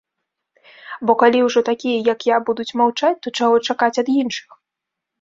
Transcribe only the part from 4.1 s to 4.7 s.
іншых?